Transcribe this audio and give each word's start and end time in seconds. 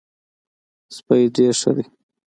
سپی 0.95 1.21
ډېر 1.35 1.53
ښه 1.61 1.71
دی. 1.75 1.85